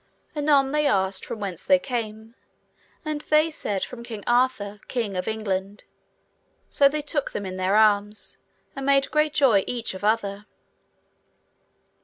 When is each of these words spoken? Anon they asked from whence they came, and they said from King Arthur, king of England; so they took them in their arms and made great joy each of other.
Anon 0.35 0.71
they 0.71 0.87
asked 0.87 1.23
from 1.23 1.39
whence 1.39 1.63
they 1.63 1.77
came, 1.77 2.33
and 3.05 3.21
they 3.21 3.51
said 3.51 3.83
from 3.83 4.01
King 4.03 4.23
Arthur, 4.25 4.79
king 4.87 5.15
of 5.15 5.27
England; 5.27 5.83
so 6.71 6.89
they 6.89 7.03
took 7.03 7.29
them 7.33 7.45
in 7.45 7.57
their 7.57 7.75
arms 7.75 8.39
and 8.75 8.83
made 8.87 9.11
great 9.11 9.35
joy 9.35 9.63
each 9.67 9.93
of 9.93 10.03
other. 10.03 10.47